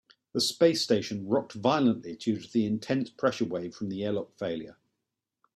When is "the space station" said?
0.33-1.27